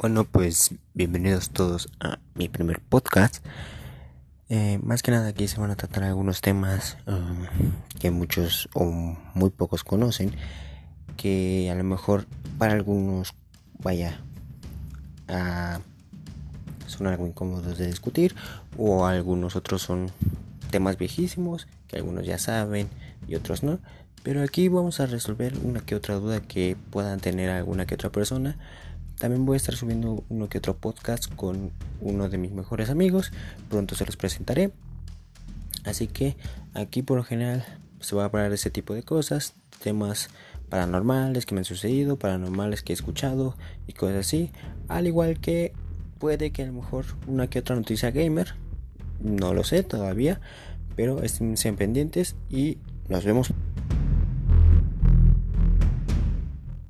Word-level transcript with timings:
Bueno, 0.00 0.22
pues 0.22 0.76
bienvenidos 0.94 1.50
todos 1.50 1.88
a 1.98 2.20
mi 2.36 2.48
primer 2.48 2.80
podcast. 2.80 3.44
Eh, 4.48 4.78
más 4.80 5.02
que 5.02 5.10
nada 5.10 5.26
aquí 5.26 5.48
se 5.48 5.60
van 5.60 5.72
a 5.72 5.74
tratar 5.74 6.04
algunos 6.04 6.40
temas 6.40 6.96
um, 7.08 7.46
que 7.98 8.12
muchos 8.12 8.68
o 8.74 8.84
muy 9.34 9.50
pocos 9.50 9.82
conocen, 9.82 10.30
que 11.16 11.68
a 11.68 11.74
lo 11.74 11.82
mejor 11.82 12.26
para 12.58 12.74
algunos 12.74 13.34
vaya 13.80 14.20
a 15.26 15.80
son 16.86 17.08
algo 17.08 17.26
incómodos 17.26 17.76
de 17.76 17.88
discutir 17.88 18.36
o 18.76 19.04
algunos 19.04 19.56
otros 19.56 19.82
son 19.82 20.12
temas 20.70 20.96
viejísimos 20.96 21.66
que 21.88 21.96
algunos 21.96 22.24
ya 22.24 22.38
saben 22.38 22.88
y 23.26 23.34
otros 23.34 23.64
no. 23.64 23.80
Pero 24.22 24.44
aquí 24.44 24.68
vamos 24.68 25.00
a 25.00 25.06
resolver 25.06 25.54
una 25.64 25.80
que 25.80 25.96
otra 25.96 26.14
duda 26.14 26.40
que 26.40 26.76
puedan 26.90 27.18
tener 27.18 27.50
alguna 27.50 27.84
que 27.84 27.96
otra 27.96 28.10
persona 28.10 28.56
también 29.18 29.44
voy 29.44 29.54
a 29.54 29.56
estar 29.56 29.74
subiendo 29.74 30.24
uno 30.28 30.48
que 30.48 30.58
otro 30.58 30.76
podcast 30.76 31.34
con 31.34 31.72
uno 32.00 32.28
de 32.28 32.38
mis 32.38 32.52
mejores 32.52 32.90
amigos. 32.90 33.32
Pronto 33.68 33.94
se 33.94 34.06
los 34.06 34.16
presentaré. 34.16 34.70
Así 35.84 36.06
que 36.06 36.36
aquí 36.74 37.02
por 37.02 37.16
lo 37.16 37.24
general 37.24 37.64
se 38.00 38.14
va 38.14 38.22
a 38.22 38.26
hablar 38.26 38.48
de 38.50 38.54
ese 38.54 38.70
tipo 38.70 38.94
de 38.94 39.02
cosas, 39.02 39.54
temas 39.82 40.28
paranormales 40.68 41.46
que 41.46 41.54
me 41.54 41.60
han 41.60 41.64
sucedido, 41.64 42.18
paranormales 42.18 42.82
que 42.82 42.92
he 42.92 42.94
escuchado 42.94 43.56
y 43.86 43.92
cosas 43.92 44.18
así. 44.18 44.50
Al 44.86 45.06
igual 45.06 45.40
que 45.40 45.72
puede 46.18 46.50
que 46.50 46.62
a 46.62 46.66
lo 46.66 46.72
mejor 46.72 47.06
una 47.26 47.48
que 47.48 47.58
otra 47.58 47.76
noticia 47.76 48.10
gamer. 48.10 48.54
No 49.20 49.52
lo 49.52 49.64
sé 49.64 49.82
todavía, 49.82 50.40
pero 50.94 51.22
estén 51.22 51.76
pendientes 51.76 52.36
y 52.50 52.78
nos 53.08 53.24
vemos. 53.24 53.52